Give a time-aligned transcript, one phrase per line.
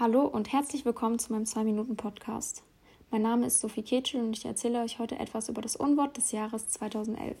[0.00, 2.62] Hallo und herzlich willkommen zu meinem 2-Minuten-Podcast.
[3.10, 6.32] Mein Name ist Sophie Ketschel und ich erzähle euch heute etwas über das Unwort des
[6.32, 7.36] Jahres 2011.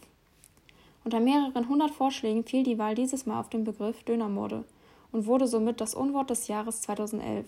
[1.02, 4.64] Unter mehreren hundert Vorschlägen fiel die Wahl dieses Mal auf den Begriff Dönermorde
[5.10, 7.46] und wurde somit das Unwort des Jahres 2011.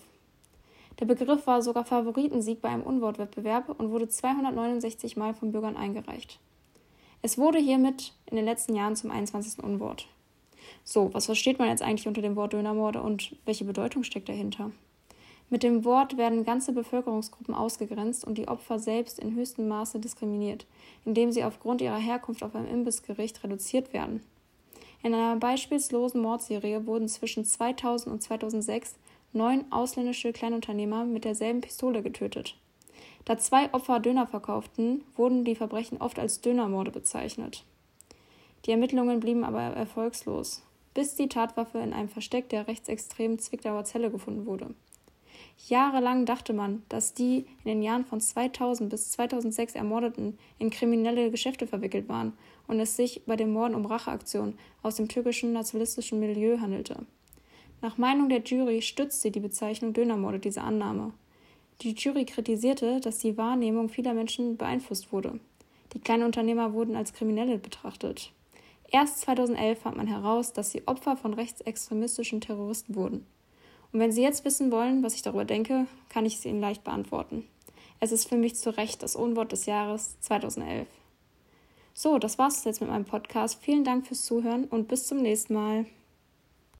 [0.99, 6.39] Der Begriff war sogar Favoritensieg bei einem Unwortwettbewerb und wurde 269 Mal von Bürgern eingereicht.
[7.21, 9.63] Es wurde hiermit in den letzten Jahren zum 21.
[9.63, 10.07] Unwort.
[10.83, 14.71] So, was versteht man jetzt eigentlich unter dem Wort Dönermorde und welche Bedeutung steckt dahinter?
[15.49, 20.65] Mit dem Wort werden ganze Bevölkerungsgruppen ausgegrenzt und die Opfer selbst in höchstem Maße diskriminiert,
[21.05, 24.21] indem sie aufgrund ihrer Herkunft auf einem Imbissgericht reduziert werden.
[25.03, 28.95] In einer beispielslosen Mordserie wurden zwischen 2000 und 2006
[29.33, 32.55] neun ausländische Kleinunternehmer mit derselben Pistole getötet.
[33.25, 37.63] Da zwei Opfer Döner verkauften, wurden die Verbrechen oft als Dönermorde bezeichnet.
[38.65, 40.61] Die Ermittlungen blieben aber erfolgslos,
[40.93, 44.73] bis die Tatwaffe in einem Versteck der rechtsextremen Zwickauer Zelle gefunden wurde.
[45.67, 51.31] Jahrelang dachte man, dass die in den Jahren von 2000 bis 2006 Ermordeten in kriminelle
[51.31, 52.33] Geschäfte verwickelt waren
[52.67, 57.05] und es sich bei den Morden um Racheaktionen aus dem türkischen nationalistischen Milieu handelte.
[57.81, 61.13] Nach Meinung der Jury stützte die Bezeichnung Dönermorde diese Annahme.
[61.81, 65.39] Die Jury kritisierte, dass die Wahrnehmung vieler Menschen beeinflusst wurde.
[65.93, 68.31] Die kleinen Unternehmer wurden als Kriminelle betrachtet.
[68.89, 73.25] Erst 2011 fand man heraus, dass sie Opfer von rechtsextremistischen Terroristen wurden.
[73.93, 76.83] Und wenn Sie jetzt wissen wollen, was ich darüber denke, kann ich es Ihnen leicht
[76.83, 77.47] beantworten.
[77.99, 80.87] Es ist für mich zu Recht das Unwort des Jahres 2011.
[81.93, 83.59] So, das war's jetzt mit meinem Podcast.
[83.61, 85.85] Vielen Dank fürs Zuhören und bis zum nächsten Mal.